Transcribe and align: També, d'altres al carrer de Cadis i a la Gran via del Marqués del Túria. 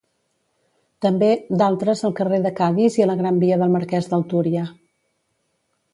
També, 1.05 1.27
d'altres 1.61 2.01
al 2.09 2.15
carrer 2.21 2.39
de 2.47 2.53
Cadis 2.61 2.99
i 3.01 3.05
a 3.05 3.09
la 3.11 3.19
Gran 3.23 3.37
via 3.47 3.61
del 3.65 3.75
Marqués 3.77 4.11
del 4.15 4.29
Túria. 4.33 4.65